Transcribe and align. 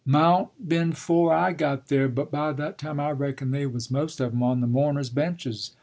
“Mought 0.03 0.49
been 0.67 0.93
'fore 0.93 1.31
I 1.31 1.53
got 1.53 1.89
there. 1.89 2.09
But 2.09 2.31
by 2.31 2.53
that 2.53 2.79
time 2.79 2.99
I 2.99 3.11
reckon 3.11 3.51
they 3.51 3.67
was 3.67 3.91
most 3.91 4.19
of 4.19 4.33
'em 4.33 4.41
on 4.41 4.59
the 4.59 4.65
mourners' 4.65 5.11
benches. 5.11 5.75